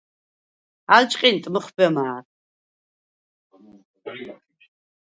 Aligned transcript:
ალ 0.95 1.03
ჭყინტ 1.11 1.43
მუხვბე 1.53 1.87
მა̄რ. 1.95 2.23